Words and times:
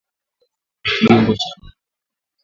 Kiungo 0.95 1.33
changu. 1.41 1.67